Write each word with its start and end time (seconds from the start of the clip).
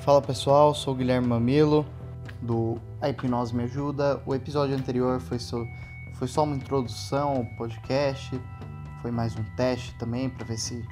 Fala 0.00 0.22
pessoal, 0.22 0.74
sou 0.74 0.94
o 0.94 0.96
Guilherme 0.96 1.28
Mamilo 1.28 1.84
do 2.40 2.80
A 3.02 3.10
Hipnose 3.10 3.54
Me 3.54 3.64
Ajuda. 3.64 4.22
O 4.24 4.34
episódio 4.34 4.74
anterior 4.74 5.20
foi 5.20 5.38
só, 5.38 5.62
foi 6.14 6.26
só 6.26 6.44
uma 6.44 6.56
introdução 6.56 7.36
ao 7.36 7.44
podcast, 7.58 8.40
foi 9.02 9.10
mais 9.10 9.36
um 9.36 9.44
teste 9.56 9.94
também 9.98 10.30
para 10.30 10.46
ver 10.46 10.56
se 10.56 10.82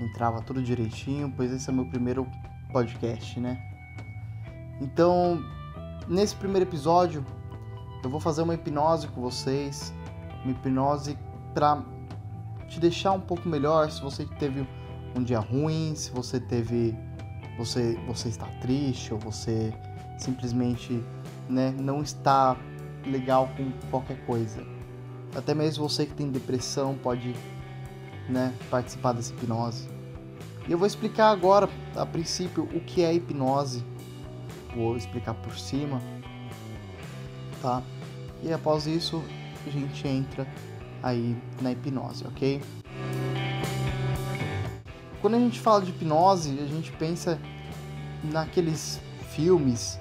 entrava 0.00 0.40
tudo 0.40 0.62
direitinho, 0.62 1.30
pois 1.36 1.52
esse 1.52 1.68
é 1.68 1.72
meu 1.74 1.84
primeiro 1.90 2.26
podcast, 2.72 3.38
né? 3.38 3.60
Então, 4.80 5.44
nesse 6.08 6.34
primeiro 6.34 6.66
episódio, 6.66 7.22
eu 8.02 8.08
vou 8.08 8.18
fazer 8.18 8.40
uma 8.40 8.54
hipnose 8.54 9.08
com 9.08 9.20
vocês, 9.20 9.92
uma 10.42 10.52
hipnose 10.52 11.18
para 11.52 11.82
te 12.66 12.80
deixar 12.80 13.12
um 13.12 13.20
pouco 13.20 13.46
melhor 13.46 13.90
se 13.90 14.00
você 14.00 14.24
teve 14.24 14.66
um 15.14 15.22
dia 15.22 15.38
ruim, 15.38 15.94
se 15.94 16.10
você 16.10 16.40
teve 16.40 16.96
você 17.58 17.98
você 18.06 18.28
está 18.28 18.46
triste 18.60 19.12
ou 19.12 19.18
você 19.18 19.74
simplesmente, 20.16 21.02
né, 21.48 21.74
não 21.76 22.02
está 22.02 22.56
legal 23.04 23.50
com 23.56 23.70
qualquer 23.90 24.24
coisa. 24.24 24.64
Até 25.34 25.54
mesmo 25.54 25.88
você 25.88 26.06
que 26.06 26.14
tem 26.14 26.30
depressão 26.30 26.94
pode, 26.94 27.34
né, 28.28 28.54
participar 28.70 29.12
dessa 29.12 29.32
hipnose. 29.32 29.88
E 30.66 30.72
eu 30.72 30.78
vou 30.78 30.86
explicar 30.86 31.30
agora, 31.30 31.68
a 31.96 32.06
princípio, 32.06 32.64
o 32.64 32.80
que 32.80 33.02
é 33.02 33.12
hipnose. 33.12 33.84
Vou 34.74 34.96
explicar 34.96 35.34
por 35.34 35.58
cima, 35.58 36.00
tá? 37.62 37.82
E 38.42 38.52
após 38.52 38.86
isso, 38.86 39.22
a 39.66 39.70
gente 39.70 40.06
entra 40.06 40.46
aí 41.02 41.36
na 41.60 41.72
hipnose, 41.72 42.26
ok? 42.26 42.60
Quando 45.20 45.34
a 45.34 45.38
gente 45.38 45.58
fala 45.58 45.82
de 45.82 45.90
hipnose, 45.90 46.58
a 46.60 46.66
gente 46.66 46.92
pensa 46.92 47.40
naqueles 48.22 49.00
filmes, 49.30 49.98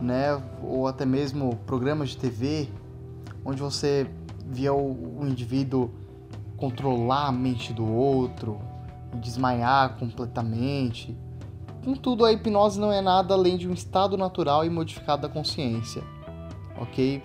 né, 0.00 0.40
ou 0.62 0.88
até 0.88 1.06
mesmo 1.06 1.56
programas 1.66 2.10
de 2.10 2.18
TV, 2.18 2.68
onde 3.44 3.62
você 3.62 4.10
via 4.44 4.74
o, 4.74 5.20
o 5.20 5.26
indivíduo 5.26 5.90
controlar 6.56 7.26
a 7.26 7.32
mente 7.32 7.72
do 7.72 7.86
outro, 7.86 8.58
desmaiar 9.14 9.96
completamente. 9.98 11.16
Contudo, 11.84 12.24
a 12.24 12.32
hipnose 12.32 12.80
não 12.80 12.92
é 12.92 13.00
nada 13.00 13.34
além 13.34 13.56
de 13.56 13.68
um 13.68 13.72
estado 13.72 14.16
natural 14.16 14.64
e 14.64 14.70
modificado 14.70 15.22
da 15.22 15.28
consciência, 15.28 16.02
ok? 16.80 17.22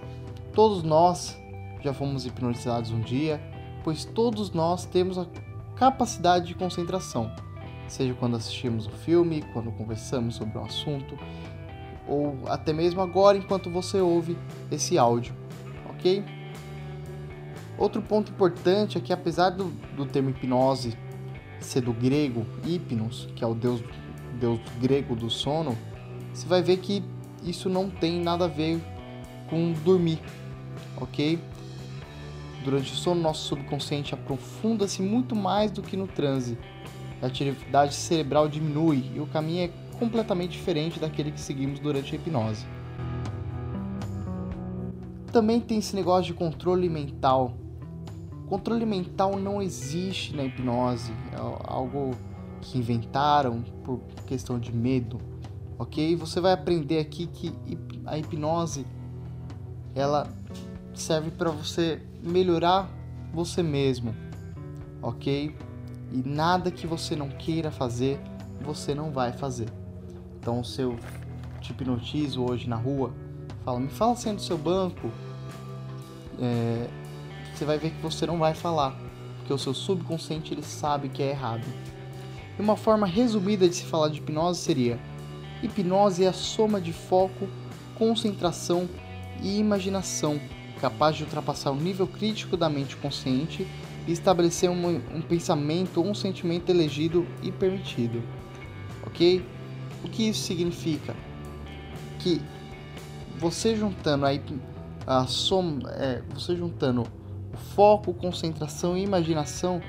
Todos 0.54 0.84
nós 0.84 1.36
já 1.82 1.92
fomos 1.92 2.26
hipnotizados 2.26 2.92
um 2.92 3.00
dia, 3.00 3.42
pois 3.84 4.06
todos 4.06 4.52
nós 4.52 4.86
temos 4.86 5.18
a 5.18 5.26
capacidade 5.76 6.48
de 6.48 6.56
concentração, 6.56 7.32
seja 7.88 8.14
quando 8.14 8.36
assistimos 8.36 8.88
o 8.88 8.92
filme, 8.92 9.44
quando 9.54 9.72
conversamos 9.72 10.36
sobre 10.36 10.58
um 10.58 10.66
assunto, 10.66 11.18
ou 12.08 12.38
até 12.48 12.74
mesmo 12.74 13.02
agora 13.02 13.38
enquanto 13.38 13.70
você 13.70 14.00
ouve 14.00 14.38
esse 14.70 14.98
áudio, 14.98 15.36
ok? 15.90 16.24
Outro 17.78 18.02
ponto 18.02 18.32
importante 18.32 18.98
é 18.98 19.02
que 19.02 19.12
apesar 19.12 19.50
do, 19.52 19.66
do 19.96 20.06
termo 20.06 20.30
hipnose 20.30 20.98
ser 21.60 21.82
do 21.82 21.94
grego 21.94 22.46
hipnos, 22.66 23.28
que 23.36 23.44
é 23.44 23.48
o 23.48 23.54
deus, 23.54 23.84
deus 24.40 24.60
grego 24.80 25.16
do 25.16 25.30
sono, 25.30 25.78
você 26.34 26.48
vai 26.48 26.62
ver 26.62 26.78
que 26.78 27.04
isso 27.44 27.70
não 27.70 27.90
tem 27.90 28.22
nada 28.22 28.46
a 28.46 28.48
ver 28.48 28.82
com 29.50 29.74
dormir, 29.84 30.20
ok? 30.98 31.40
Durante 32.64 32.94
o 32.94 32.96
sono, 32.96 33.20
nosso 33.22 33.48
subconsciente 33.48 34.14
aprofunda-se 34.14 35.02
muito 35.02 35.36
mais 35.36 35.72
do 35.72 35.82
que 35.82 35.98
no 35.98 36.08
transe. 36.08 36.58
A 37.22 37.28
atividade 37.28 37.94
cerebral 37.94 38.48
diminui 38.48 39.12
e 39.16 39.20
o 39.20 39.28
caminho 39.28 39.66
é 39.66 39.98
completamente 39.98 40.52
diferente 40.52 41.00
daquele 41.00 41.32
que 41.32 41.40
seguimos 41.40 41.80
durante 41.80 42.16
a 42.16 42.18
hipnose. 42.18 42.66
Também 45.32 45.60
tem 45.60 45.78
esse 45.78 45.96
negócio 45.96 46.26
de 46.26 46.34
controle 46.34 46.90
mental. 46.90 47.54
Controle 48.48 48.86
mental 48.86 49.38
não 49.38 49.62
existe 49.62 50.36
na 50.36 50.44
hipnose, 50.44 51.14
é 51.32 51.38
algo 51.64 52.12
que 52.60 52.78
inventaram 52.78 53.64
por 53.84 54.02
questão 54.28 54.60
de 54.60 54.74
medo, 54.74 55.20
ok? 55.80 56.16
Você 56.16 56.42
vai 56.42 56.52
aprender 56.52 57.00
aqui 57.00 57.28
que 57.28 57.54
a 58.06 58.18
hipnose 58.18 58.86
ela 59.96 60.28
serve 60.94 61.32
para 61.32 61.50
você 61.50 62.02
melhorar 62.22 62.90
você 63.34 63.64
mesmo, 63.64 64.16
ok? 65.02 65.56
E 66.12 66.18
nada 66.28 66.70
que 66.70 66.86
você 66.86 67.16
não 67.16 67.30
queira 67.30 67.72
fazer, 67.72 68.20
você 68.62 68.94
não 68.94 69.12
vai 69.12 69.32
fazer. 69.32 69.70
Então, 70.40 70.64
se 70.64 70.82
eu 70.82 70.98
te 71.60 71.72
hipnotizo 71.72 72.44
hoje 72.44 72.68
na 72.68 72.76
rua, 72.76 73.14
fala, 73.64 73.80
me 73.80 73.90
fala 73.90 74.16
sendo 74.16 74.38
do 74.38 74.42
seu 74.42 74.58
banco, 74.58 75.10
é, 76.40 76.88
você 77.54 77.66
vai 77.66 77.78
ver 77.78 77.92
que 77.92 78.02
você 78.02 78.26
não 78.26 78.38
vai 78.38 78.54
falar, 78.54 78.96
porque 79.38 79.54
o 79.54 79.58
seu 79.58 79.74
subconsciente 79.74 80.54
ele 80.54 80.64
sabe 80.64 81.10
que 81.10 81.24
é 81.24 81.30
errado. 81.30 81.66
E 82.58 82.62
uma 82.62 82.76
forma 82.76 83.08
resumida 83.08 83.68
de 83.68 83.76
se 83.76 83.86
falar 83.86 84.10
de 84.10 84.20
hipnose 84.20 84.60
seria: 84.60 85.00
hipnose 85.64 86.24
é 86.24 86.28
a 86.28 86.34
soma 86.34 86.82
de 86.82 86.92
foco, 86.92 87.48
concentração 87.96 88.90
e 89.42 89.60
imaginação 89.60 90.40
capaz 90.82 91.16
de 91.16 91.24
ultrapassar 91.24 91.72
o 91.72 91.76
nível 91.76 92.08
crítico 92.08 92.58
da 92.58 92.68
mente 92.68 92.98
consciente 92.98 93.68
e 94.08 94.12
estabelecer 94.12 94.70
um, 94.70 94.88
um 95.16 95.22
pensamento 95.22 96.02
ou 96.02 96.08
um 96.10 96.16
sentimento 96.16 96.70
elegido 96.70 97.26
e 97.44 97.52
permitido. 97.52 98.22
Ok? 99.06 99.46
O 100.04 100.10
que 100.10 100.28
isso 100.28 100.42
significa? 100.42 101.16
Que 102.18 102.42
você 103.38 103.76
juntando 103.76 104.26
a, 104.26 104.32
a 105.06 105.28
soma, 105.28 105.90
é, 105.92 106.24
você 106.34 106.56
juntando 106.56 107.04
o 107.54 107.58
foco, 107.76 108.14
concentração 108.14 108.98
e 108.98 109.04
imaginação, 109.04 109.82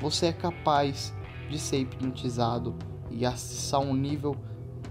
você 0.00 0.26
é 0.26 0.32
capaz 0.32 1.14
de 1.50 1.58
ser 1.58 1.80
hipnotizado 1.80 2.74
e 3.10 3.26
acessar 3.26 3.80
um 3.80 3.94
nível 3.94 4.34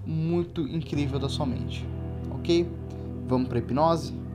muito 0.06 0.62
incrível 0.62 1.20
da 1.20 1.30
sua 1.30 1.46
mente. 1.46 1.86
Ok? 2.32 2.70
Vamos 3.28 3.48
para 3.50 3.60
hipnose? 3.60 4.27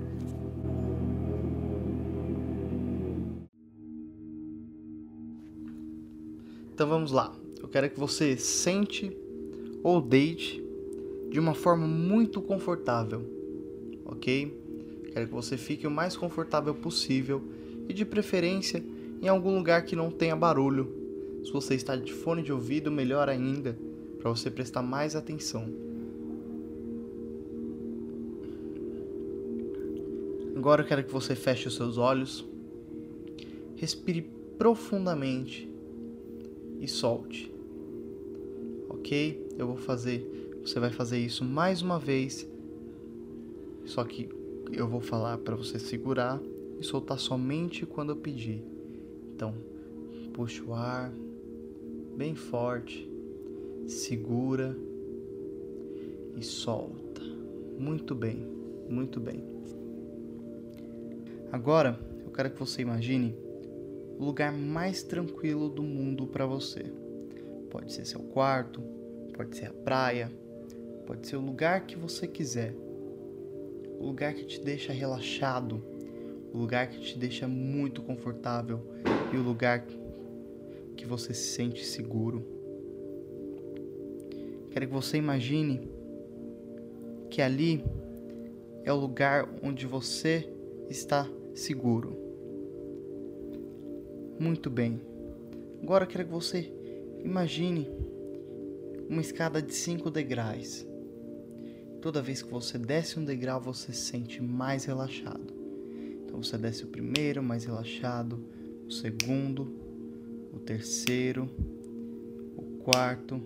Então 6.74 6.88
vamos 6.88 7.12
lá. 7.12 7.34
Eu 7.62 7.68
quero 7.68 7.88
que 7.90 7.98
você 7.98 8.36
sente 8.36 9.16
ou 9.82 10.00
deite 10.00 10.62
de 11.30 11.38
uma 11.38 11.54
forma 11.54 11.86
muito 11.86 12.40
confortável, 12.40 13.22
ok? 14.04 14.58
Quero 15.12 15.26
que 15.26 15.32
você 15.32 15.56
fique 15.56 15.86
o 15.86 15.90
mais 15.90 16.16
confortável 16.16 16.74
possível 16.74 17.42
e 17.88 17.92
de 17.92 18.04
preferência 18.04 18.82
em 19.20 19.28
algum 19.28 19.56
lugar 19.56 19.84
que 19.84 19.94
não 19.94 20.10
tenha 20.10 20.34
barulho. 20.34 20.92
Se 21.44 21.52
você 21.52 21.74
está 21.74 21.96
de 21.96 22.12
fone 22.12 22.42
de 22.42 22.52
ouvido, 22.52 22.90
melhor 22.90 23.28
ainda, 23.28 23.78
para 24.18 24.30
você 24.30 24.50
prestar 24.50 24.82
mais 24.82 25.14
atenção. 25.14 25.68
Agora 30.56 30.82
eu 30.82 30.86
quero 30.86 31.04
que 31.04 31.12
você 31.12 31.34
feche 31.34 31.68
os 31.68 31.74
seus 31.74 31.98
olhos, 31.98 32.44
respire 33.76 34.22
profundamente 34.56 35.71
e 36.82 36.88
solte. 36.88 37.54
Ok? 38.88 39.54
Eu 39.56 39.68
vou 39.68 39.76
fazer. 39.76 40.58
Você 40.62 40.80
vai 40.80 40.90
fazer 40.90 41.18
isso 41.18 41.44
mais 41.44 41.80
uma 41.80 41.98
vez. 41.98 42.46
Só 43.86 44.04
que 44.04 44.28
eu 44.72 44.88
vou 44.88 45.00
falar 45.00 45.38
para 45.38 45.54
você 45.54 45.78
segurar 45.78 46.40
e 46.80 46.84
soltar 46.84 47.18
somente 47.18 47.86
quando 47.86 48.10
eu 48.10 48.16
pedir. 48.16 48.62
Então, 49.34 49.54
puxa 50.34 50.62
o 50.64 50.74
ar 50.74 51.12
bem 52.16 52.34
forte, 52.34 53.08
segura 53.86 54.76
e 56.36 56.42
solta. 56.42 57.22
Muito 57.78 58.14
bem, 58.14 58.46
muito 58.88 59.20
bem. 59.20 59.44
Agora, 61.50 61.98
eu 62.24 62.30
quero 62.30 62.50
que 62.50 62.58
você 62.58 62.82
imagine 62.82 63.34
o 64.22 64.24
lugar 64.24 64.52
mais 64.52 65.02
tranquilo 65.02 65.68
do 65.68 65.82
mundo 65.82 66.28
para 66.28 66.46
você. 66.46 66.84
Pode 67.68 67.92
ser 67.92 68.06
seu 68.06 68.20
quarto, 68.20 68.80
pode 69.34 69.56
ser 69.56 69.66
a 69.66 69.72
praia, 69.72 70.30
pode 71.04 71.26
ser 71.26 71.34
o 71.34 71.40
lugar 71.40 71.86
que 71.86 71.96
você 71.96 72.28
quiser. 72.28 72.72
O 73.98 74.06
lugar 74.06 74.32
que 74.32 74.44
te 74.44 74.60
deixa 74.60 74.92
relaxado, 74.92 75.82
o 76.52 76.56
lugar 76.56 76.88
que 76.88 77.00
te 77.00 77.18
deixa 77.18 77.48
muito 77.48 78.00
confortável 78.00 78.80
e 79.32 79.36
o 79.36 79.42
lugar 79.42 79.84
que 80.96 81.04
você 81.04 81.34
se 81.34 81.54
sente 81.54 81.84
seguro. 81.84 82.46
Quero 84.70 84.86
que 84.86 84.92
você 84.92 85.16
imagine 85.16 85.90
que 87.28 87.42
ali 87.42 87.84
é 88.84 88.92
o 88.92 88.96
lugar 88.96 89.48
onde 89.64 89.84
você 89.84 90.48
está 90.88 91.28
seguro. 91.54 92.21
Muito 94.42 94.68
bem. 94.68 95.00
Agora 95.80 96.04
quero 96.04 96.24
que 96.24 96.32
você 96.32 96.68
imagine 97.24 97.88
uma 99.08 99.20
escada 99.20 99.62
de 99.62 99.72
5 99.72 100.10
degraus. 100.10 100.84
Toda 102.00 102.20
vez 102.20 102.42
que 102.42 102.50
você 102.50 102.76
desce 102.76 103.20
um 103.20 103.24
degrau, 103.24 103.60
você 103.60 103.92
se 103.92 104.00
sente 104.00 104.42
mais 104.42 104.84
relaxado. 104.84 105.54
Então 106.24 106.42
você 106.42 106.58
desce 106.58 106.82
o 106.82 106.88
primeiro, 106.88 107.40
mais 107.40 107.64
relaxado, 107.66 108.40
o 108.84 108.90
segundo, 108.90 109.76
o 110.52 110.58
terceiro, 110.58 111.48
o 112.56 112.82
quarto. 112.82 113.40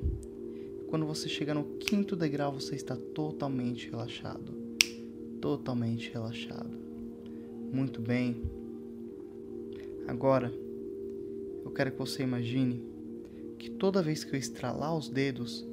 Quando 0.88 1.04
você 1.04 1.28
chega 1.28 1.52
no 1.52 1.64
quinto 1.74 2.16
degrau, 2.16 2.54
você 2.54 2.74
está 2.74 2.96
totalmente 2.96 3.90
relaxado. 3.90 4.50
Totalmente 5.42 6.10
relaxado. 6.10 6.74
Muito 7.70 8.00
bem. 8.00 8.40
Agora, 10.08 10.50
eu 11.66 11.72
quero 11.72 11.90
que 11.90 11.98
você 11.98 12.22
imagine 12.22 12.80
que 13.58 13.68
toda 13.68 14.00
vez 14.00 14.22
que 14.22 14.32
eu 14.32 14.38
estralar 14.38 14.96
os 14.96 15.08
dedos, 15.08 15.66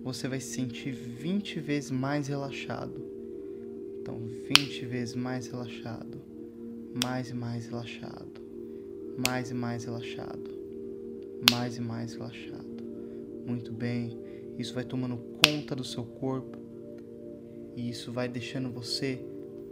você 0.00 0.28
vai 0.28 0.38
se 0.38 0.54
sentir 0.54 0.92
20 0.92 1.58
vezes 1.58 1.90
mais 1.90 2.28
relaxado. 2.28 3.04
Então, 4.00 4.16
20 4.48 4.86
vezes 4.86 5.16
mais 5.16 5.48
relaxado, 5.48 6.22
mais 7.02 7.30
e 7.30 7.34
mais 7.34 7.66
relaxado, 7.66 8.40
mais 9.18 9.50
e 9.50 9.54
mais 9.54 9.84
relaxado, 9.84 10.50
mais 11.50 11.76
e 11.76 11.80
mais 11.80 12.14
relaxado. 12.14 12.84
Muito 13.44 13.72
bem, 13.72 14.16
isso 14.56 14.72
vai 14.72 14.84
tomando 14.84 15.18
conta 15.44 15.74
do 15.74 15.82
seu 15.82 16.04
corpo. 16.04 16.58
E 17.74 17.90
isso 17.90 18.12
vai 18.12 18.28
deixando 18.28 18.70
você 18.70 19.20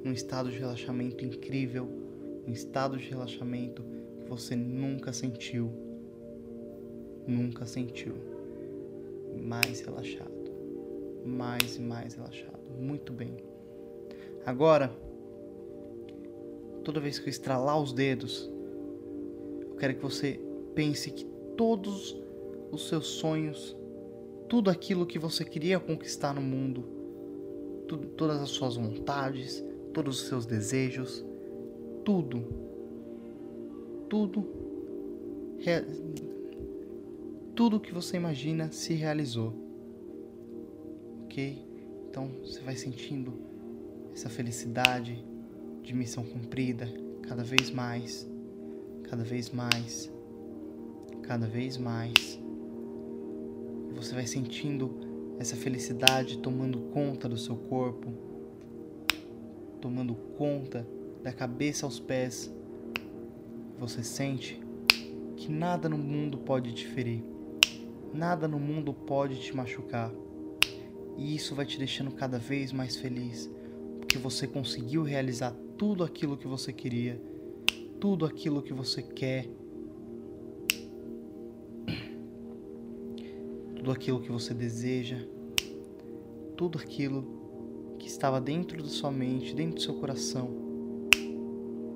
num 0.05 0.13
estado 0.13 0.51
de 0.51 0.59
relaxamento 0.59 1.25
incrível, 1.25 1.89
um 2.49 2.53
estado 2.53 2.97
de 2.97 3.09
relaxamento 3.09 3.81
que 3.83 3.98
você 4.29 4.55
nunca 4.55 5.13
sentiu. 5.13 5.71
Nunca 7.27 7.67
sentiu 7.67 8.15
mais 9.37 9.81
relaxado, 9.81 10.31
mais 11.25 11.77
e 11.77 11.81
mais 11.81 12.15
relaxado. 12.15 12.59
Muito 12.81 13.13
bem. 13.13 13.37
Agora, 14.45 14.91
toda 16.85 17.01
vez 17.01 17.19
que 17.19 17.27
eu 17.27 17.31
estralar 17.31 17.81
os 17.81 17.93
dedos, 17.93 18.51
eu 19.61 19.77
quero 19.77 19.95
que 19.95 20.03
você 20.03 20.41
pense 20.75 21.11
que 21.11 21.27
todos 21.57 22.17
os 22.71 22.89
seus 22.89 23.07
sonhos, 23.07 23.77
tudo 24.49 24.71
aquilo 24.71 25.07
que 25.07 25.19
você 25.19 25.45
queria 25.45 25.79
conquistar 25.79 26.35
no 26.35 26.41
mundo, 26.41 26.85
tudo, 27.87 28.07
todas 28.09 28.41
as 28.41 28.51
suas 28.51 28.77
vontades, 28.77 29.65
todos 29.93 30.23
os 30.23 30.29
seus 30.29 30.47
desejos, 30.47 31.25
tudo, 32.05 32.68
tudo 34.09 34.45
tudo 37.55 37.81
que 37.81 37.93
você 37.93 38.17
imagina 38.17 38.71
se 38.71 38.95
realizou. 38.95 39.53
Ok? 41.25 41.67
Então 42.09 42.31
você 42.43 42.61
vai 42.61 42.77
sentindo 42.77 43.35
essa 44.13 44.29
felicidade 44.29 45.25
de 45.83 45.95
missão 45.95 46.25
cumprida 46.25 46.89
cada 47.23 47.43
vez 47.43 47.71
mais, 47.71 48.29
cada 49.05 49.25
vez 49.25 49.51
mais, 49.51 50.11
cada 51.23 51.47
vez 51.47 51.77
mais. 51.77 52.41
Você 53.95 54.15
vai 54.15 54.27
sentindo 54.27 54.91
essa 55.39 55.57
felicidade 55.57 56.39
tomando 56.39 56.79
conta 56.93 57.29
do 57.29 57.37
seu 57.37 57.57
corpo, 57.57 58.13
tomando 59.81 60.15
conta 60.37 60.87
da 61.23 61.33
cabeça 61.33 61.87
aos 61.87 61.99
pés. 61.99 62.53
Você 63.79 64.03
sente 64.03 64.61
que 65.37 65.51
nada 65.51 65.89
no 65.89 65.99
mundo 65.99 66.39
pode 66.39 66.73
te 66.73 66.87
ferir 66.87 67.23
Nada 68.13 68.49
no 68.49 68.59
mundo 68.59 68.93
pode 68.93 69.39
te 69.39 69.55
machucar. 69.55 70.13
E 71.17 71.35
isso 71.35 71.55
vai 71.55 71.67
te 71.67 71.79
deixando 71.79 72.11
cada 72.11 72.39
vez 72.39 72.73
mais 72.73 72.97
feliz, 72.97 73.51
porque 73.99 74.19
você 74.19 74.47
conseguiu 74.47 75.03
realizar 75.03 75.55
tudo 75.77 76.05
aquilo 76.05 76.37
que 76.37 76.47
você 76.47 76.73
queria, 76.73 77.21
tudo 78.01 78.25
aquilo 78.25 78.63
que 78.63 78.73
você 78.73 79.03
quer, 79.03 79.49
tudo 83.77 83.91
aquilo 83.91 84.21
que 84.21 84.31
você 84.31 84.55
deseja, 84.55 85.19
tudo 86.57 86.79
aquilo 86.79 87.97
que 87.99 88.07
estava 88.07 88.41
dentro 88.41 88.83
da 88.83 88.89
sua 88.89 89.11
mente, 89.11 89.55
dentro 89.55 89.77
do 89.77 89.83
seu 89.83 89.95
coração, 89.95 90.51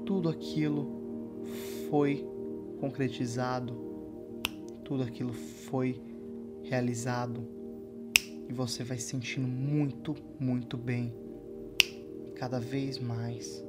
tudo 0.04 0.28
aquilo 0.28 1.00
foi 1.92 2.26
concretizado 2.80 3.74
tudo 4.82 5.02
aquilo 5.02 5.34
foi 5.34 6.00
realizado 6.62 7.46
e 8.48 8.52
você 8.54 8.82
vai 8.82 8.96
se 8.96 9.08
sentindo 9.08 9.46
muito, 9.46 10.16
muito 10.40 10.78
bem. 10.78 11.12
Cada 12.34 12.58
vez 12.58 12.98
mais 12.98 13.62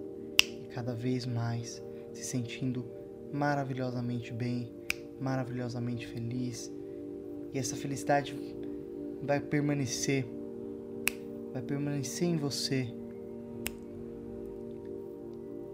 cada 0.74 0.96
vez 0.96 1.26
mais 1.26 1.84
se 2.14 2.24
sentindo 2.24 2.86
maravilhosamente 3.34 4.32
bem, 4.32 4.72
maravilhosamente 5.20 6.08
feliz. 6.08 6.72
E 7.54 7.60
essa 7.60 7.76
felicidade 7.76 8.34
vai 9.22 9.42
permanecer, 9.42 10.26
vai 11.52 11.62
permanecer 11.62 12.30
em 12.30 12.38
você. 12.38 12.88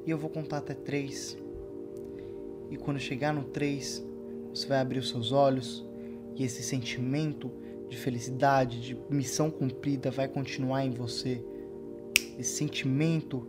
E 0.04 0.10
eu 0.10 0.18
vou 0.18 0.32
contar 0.32 0.58
até 0.58 0.74
três. 0.74 1.38
E 2.70 2.78
quando 2.78 3.00
chegar 3.00 3.34
no 3.34 3.44
três, 3.44 4.06
você 4.54 4.68
vai 4.68 4.80
abrir 4.80 5.00
os 5.00 5.10
seus 5.10 5.32
olhos 5.32 5.86
e 6.36 6.44
esse 6.44 6.64
sentimento 6.64 7.52
de 7.90 7.98
felicidade, 7.98 8.80
de 8.80 8.98
missão 9.10 9.50
cumprida 9.50 10.12
vai 10.12 10.28
continuar 10.28 10.86
em 10.86 10.92
você. 10.92 11.44
Esse 12.38 12.56
sentimento 12.58 13.46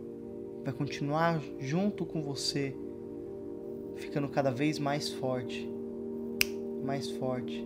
vai 0.63 0.73
continuar 0.73 1.41
junto 1.59 2.05
com 2.05 2.21
você, 2.21 2.75
ficando 3.95 4.27
cada 4.27 4.51
vez 4.51 4.79
mais 4.79 5.09
forte, 5.09 5.69
mais 6.83 7.09
forte. 7.11 7.65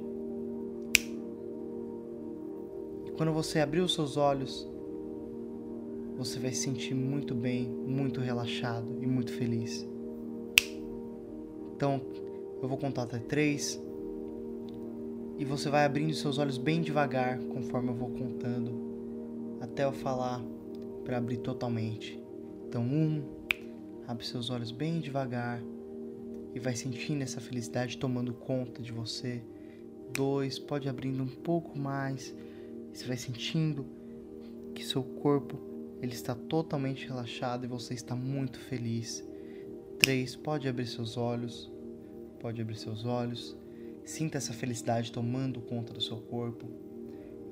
E 3.05 3.11
quando 3.11 3.31
você 3.31 3.59
abrir 3.59 3.81
os 3.81 3.93
seus 3.93 4.17
olhos, 4.17 4.67
você 6.17 6.39
vai 6.39 6.51
se 6.51 6.61
sentir 6.61 6.93
muito 6.93 7.33
bem, 7.33 7.67
muito 7.67 8.19
relaxado 8.19 8.97
e 9.01 9.07
muito 9.07 9.31
feliz. 9.33 9.94
Então, 11.75 12.01
eu 12.61 12.67
vou 12.67 12.77
contar 12.77 13.03
até 13.03 13.19
três. 13.19 13.81
E 15.37 15.43
você 15.43 15.69
vai 15.69 15.83
abrindo 15.83 16.13
seus 16.13 16.37
olhos 16.37 16.57
bem 16.57 16.81
devagar 16.81 17.37
conforme 17.37 17.89
eu 17.89 17.93
vou 17.93 18.09
contando. 18.09 19.57
Até 19.59 19.83
eu 19.83 19.91
falar 19.91 20.41
para 21.03 21.17
abrir 21.17 21.37
totalmente. 21.37 22.17
Então, 22.67 22.81
um, 22.81 23.23
abre 24.07 24.25
seus 24.25 24.49
olhos 24.49 24.71
bem 24.71 24.99
devagar 24.99 25.61
e 26.53 26.59
vai 26.59 26.75
sentindo 26.75 27.21
essa 27.21 27.41
felicidade 27.41 27.97
tomando 27.97 28.33
conta 28.33 28.81
de 28.81 28.93
você. 28.93 29.43
Dois, 30.13 30.57
pode 30.57 30.87
abrindo 30.87 31.21
um 31.21 31.27
pouco 31.27 31.77
mais. 31.77 32.33
Você 32.93 33.05
vai 33.05 33.17
sentindo 33.17 33.85
que 34.73 34.85
seu 34.85 35.03
corpo 35.03 35.59
ele 36.01 36.13
está 36.13 36.33
totalmente 36.33 37.05
relaxado 37.07 37.65
e 37.65 37.67
você 37.67 37.93
está 37.93 38.15
muito 38.15 38.59
feliz. 38.59 39.27
Três, 39.99 40.35
pode 40.35 40.67
abrir 40.67 40.85
seus 40.85 41.17
olhos 41.17 41.71
pode 42.45 42.61
abrir 42.61 42.75
seus 42.75 43.05
olhos, 43.05 43.57
sinta 44.03 44.37
essa 44.37 44.53
felicidade 44.53 45.11
tomando 45.11 45.59
conta 45.61 45.91
do 45.91 45.99
seu 45.99 46.17
corpo. 46.17 46.67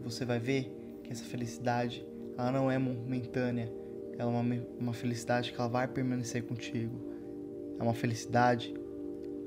Você 0.03 0.23
vai 0.23 0.37
ver 0.37 0.71
que 1.03 1.11
essa 1.11 1.23
felicidade, 1.23 2.05
ela 2.37 2.51
não 2.51 2.69
é 2.69 2.77
momentânea, 2.77 3.73
ela 4.19 4.31
é 4.31 4.39
uma, 4.39 4.65
uma 4.79 4.93
felicidade 4.93 5.51
que 5.51 5.59
ela 5.59 5.67
vai 5.67 5.87
permanecer 5.87 6.43
contigo. 6.43 6.95
É 7.79 7.81
uma 7.81 7.95
felicidade 7.95 8.71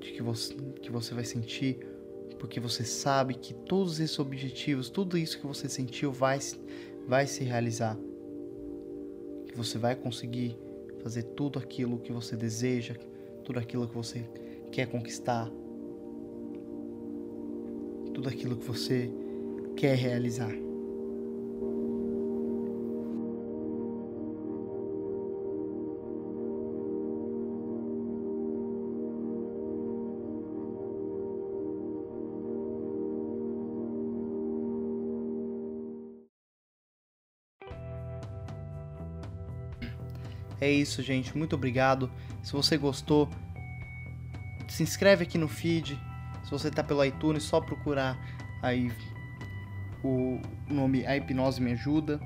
de 0.00 0.10
que 0.10 0.20
você, 0.20 0.52
que 0.82 0.90
você 0.90 1.14
vai 1.14 1.22
sentir 1.22 1.78
porque 2.40 2.58
você 2.58 2.82
sabe 2.82 3.34
que 3.34 3.54
todos 3.54 4.00
esses 4.00 4.18
objetivos, 4.18 4.90
tudo 4.90 5.16
isso 5.16 5.38
que 5.38 5.46
você 5.46 5.68
sentiu 5.68 6.10
vai, 6.10 6.40
vai 7.06 7.28
se 7.28 7.44
realizar. 7.44 7.96
Que 9.46 9.56
você 9.56 9.78
vai 9.78 9.94
conseguir 9.94 10.58
fazer 11.06 11.22
tudo 11.22 11.56
aquilo 11.60 12.00
que 12.00 12.10
você 12.10 12.34
deseja, 12.34 12.96
tudo 13.44 13.60
aquilo 13.60 13.86
que 13.86 13.94
você 13.94 14.28
quer 14.72 14.88
conquistar, 14.88 15.48
tudo 18.12 18.28
aquilo 18.28 18.56
que 18.56 18.64
você 18.64 19.08
quer 19.76 19.94
realizar. 19.94 20.65
É 40.60 40.70
isso, 40.70 41.02
gente. 41.02 41.36
Muito 41.36 41.54
obrigado. 41.54 42.10
Se 42.42 42.52
você 42.52 42.76
gostou, 42.76 43.28
se 44.68 44.82
inscreve 44.82 45.24
aqui 45.24 45.38
no 45.38 45.48
feed. 45.48 46.00
Se 46.44 46.50
você 46.50 46.68
está 46.68 46.82
pelo 46.82 47.04
iTunes, 47.04 47.42
só 47.42 47.60
procurar 47.60 48.16
aí 48.62 48.90
o 50.02 50.40
nome 50.68 51.04
A 51.06 51.16
Hipnose 51.16 51.60
Me 51.60 51.72
Ajuda. 51.72 52.20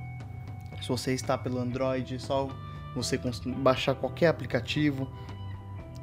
Se 0.81 0.89
você 0.89 1.13
está 1.13 1.37
pelo 1.37 1.59
Android, 1.59 2.15
é 2.15 2.19
só 2.19 2.49
você 2.95 3.19
baixar 3.59 3.95
qualquer 3.95 4.29
aplicativo 4.29 5.11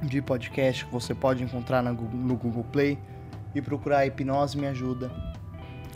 de 0.03 0.21
podcast 0.21 0.85
que 0.85 0.91
você 0.91 1.15
pode 1.15 1.43
encontrar 1.43 1.81
no 1.81 2.35
Google 2.35 2.63
Play 2.65 2.97
e 3.55 3.61
procurar 3.61 4.05
Hipnose 4.05 4.57
Me 4.57 4.67
Ajuda. 4.67 5.11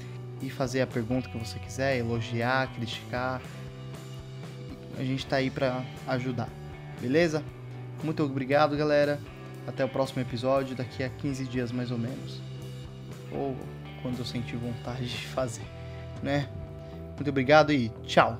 e 0.40 0.48
fazer 0.48 0.80
a 0.82 0.86
pergunta 0.86 1.28
que 1.28 1.36
você 1.36 1.58
quiser, 1.58 1.98
elogiar, 1.98 2.72
criticar. 2.74 3.42
A 4.98 5.02
gente 5.02 5.24
está 5.24 5.36
aí 5.36 5.50
para 5.50 5.84
ajudar, 6.06 6.48
beleza? 7.00 7.42
Muito 8.02 8.22
obrigado, 8.22 8.76
galera. 8.76 9.18
Até 9.66 9.82
o 9.84 9.88
próximo 9.88 10.22
episódio, 10.22 10.76
daqui 10.76 11.02
a 11.02 11.08
15 11.08 11.44
dias 11.46 11.72
mais 11.72 11.90
ou 11.90 11.98
menos. 11.98 12.40
Ou 13.32 13.56
quando 14.02 14.18
eu 14.18 14.24
sentir 14.24 14.56
vontade 14.56 15.06
de 15.06 15.26
fazer, 15.26 15.66
né? 16.22 16.48
Muito 17.16 17.28
obrigado 17.30 17.72
e 17.72 17.88
tchau! 18.04 18.38